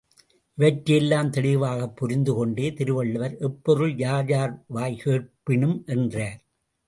[0.57, 6.39] இவற்றையெல்லாம் தெளிவாகப் புரிந்து கொண்டே திருவள்ளுவர் எப்பொருள் யார் யார் வாய்க் கேட்பினும் என்றார்.